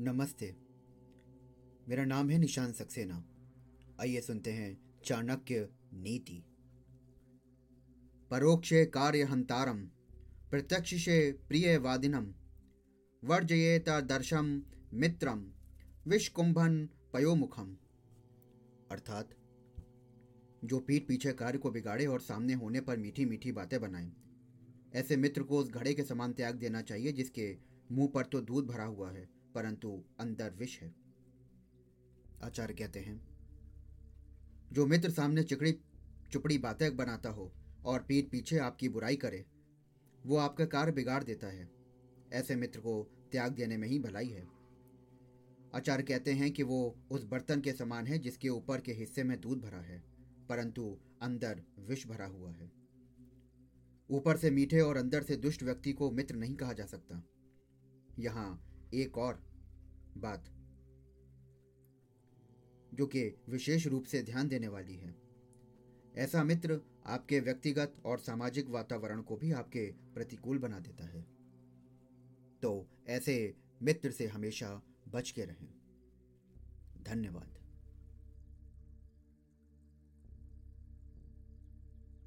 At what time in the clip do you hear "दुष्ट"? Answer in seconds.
55.36-55.62